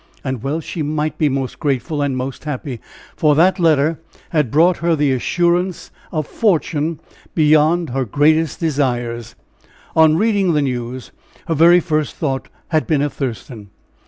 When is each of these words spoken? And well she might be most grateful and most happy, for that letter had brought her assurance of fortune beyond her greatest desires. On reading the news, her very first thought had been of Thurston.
And 0.23 0.41
well 0.41 0.59
she 0.61 0.81
might 0.81 1.19
be 1.19 1.29
most 1.29 1.59
grateful 1.59 2.01
and 2.01 2.17
most 2.17 2.45
happy, 2.45 2.79
for 3.15 3.35
that 3.35 3.59
letter 3.59 3.99
had 4.31 4.49
brought 4.49 4.77
her 4.77 4.89
assurance 4.99 5.91
of 6.11 6.25
fortune 6.25 6.99
beyond 7.35 7.91
her 7.91 8.03
greatest 8.03 8.59
desires. 8.59 9.35
On 9.95 10.17
reading 10.17 10.53
the 10.53 10.61
news, 10.63 11.11
her 11.47 11.53
very 11.53 11.79
first 11.79 12.15
thought 12.15 12.49
had 12.69 12.87
been 12.87 13.03
of 13.03 13.13
Thurston. 13.13 13.69